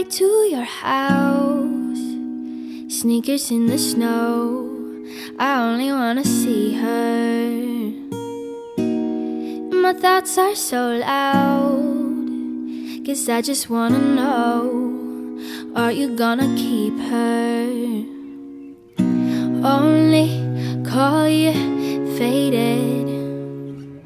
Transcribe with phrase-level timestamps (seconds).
[0.00, 1.98] way to your house,
[2.88, 4.68] sneakers in the snow.
[5.38, 7.50] I only wanna see her.
[9.84, 12.24] My thoughts are so loud,
[13.04, 14.88] cause I just wanna know
[15.76, 17.66] Are you gonna keep her?
[19.76, 20.28] Only
[20.84, 21.52] call you
[22.18, 23.06] faded.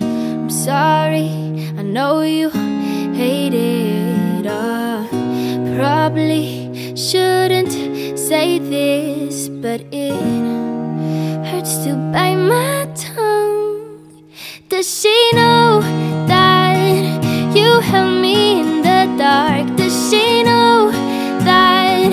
[0.00, 1.30] I'm sorry,
[1.78, 2.61] I know you
[6.02, 7.70] probably shouldn't
[8.18, 10.12] say this, but it
[11.46, 14.10] hurts to bite my tongue.
[14.68, 15.80] Does she know
[16.26, 19.76] that you held me in the dark?
[19.76, 22.10] Does she know that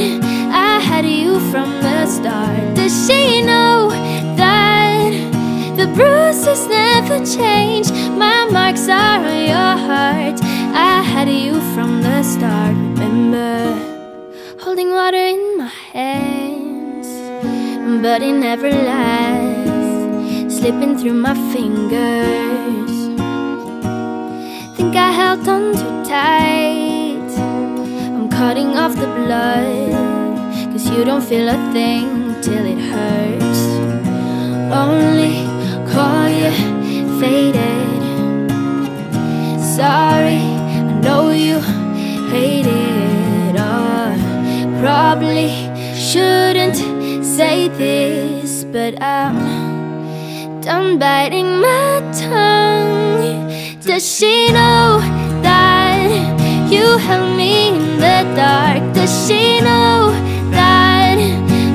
[0.70, 2.76] I had you from the start?
[2.76, 3.90] Does she know
[4.38, 5.10] that
[5.78, 7.90] the bruises never change?
[8.24, 10.40] My marks are on your heart.
[10.76, 12.89] I had you from the start.
[18.02, 20.58] But it never lasts.
[20.58, 22.94] Slipping through my fingers.
[24.76, 27.30] Think I held on too tight.
[28.16, 29.92] I'm cutting off the blood.
[30.72, 33.62] Cause you don't feel a thing till it hurts.
[34.72, 35.36] Only
[35.92, 36.52] call you
[37.20, 38.02] faded.
[39.78, 40.42] Sorry,
[40.90, 41.60] I know you
[42.32, 43.56] hate it.
[43.58, 44.16] Oh,
[44.82, 45.50] probably
[45.96, 46.39] shouldn't
[47.40, 53.48] say this, but I'm done biting my tongue.
[53.80, 55.00] Does she know
[55.48, 56.10] that
[56.70, 58.84] you held me in the dark?
[58.94, 60.12] Does she know
[60.52, 61.18] that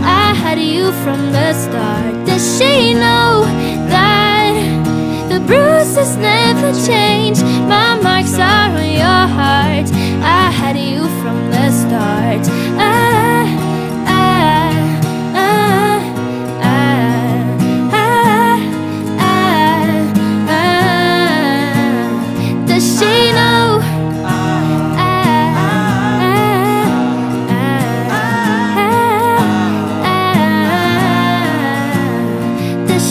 [0.04, 2.12] I had you from the start?
[2.26, 3.44] Does she know
[3.88, 4.52] that
[5.30, 7.13] the bruises never change?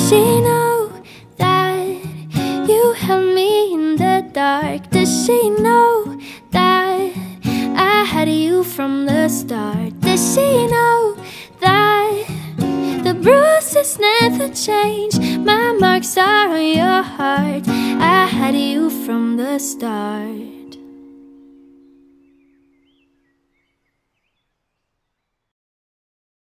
[0.03, 0.91] Does she know
[1.37, 1.85] that
[2.67, 4.89] you held me in the dark?
[4.89, 6.19] Does she know
[6.51, 7.13] that
[7.45, 9.97] I had you from the start?
[10.01, 11.15] Does she know
[11.61, 12.25] that
[13.05, 15.17] the bruises never change?
[15.37, 17.65] My marks are on your heart.
[17.65, 20.62] I had you from the start.